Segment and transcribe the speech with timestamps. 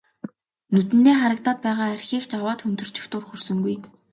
[0.73, 3.75] Нүдэндээ харагдаад байгаа архийг ч аваад хөнтөрчих дур хүрсэнгүй.